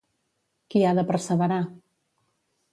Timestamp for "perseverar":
1.13-1.61